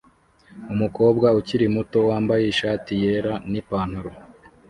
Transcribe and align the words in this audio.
Umukobwa 0.73 1.27
ukiri 1.39 1.65
muto 1.75 1.97
wambaye 2.09 2.43
ishati 2.53 2.91
yera 3.03 3.33
nipantaro 3.51 4.11